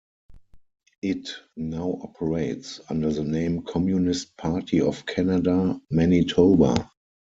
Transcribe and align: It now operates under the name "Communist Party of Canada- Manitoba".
It 1.03 1.29
now 1.55 1.99
operates 2.01 2.81
under 2.89 3.13
the 3.13 3.23
name 3.23 3.61
"Communist 3.61 4.35
Party 4.35 4.81
of 4.81 5.05
Canada- 5.05 5.79
Manitoba". 5.91 6.89